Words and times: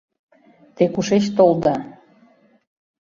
—Те 0.75 0.83
кушеч 0.93 1.25
толда? 1.37 1.75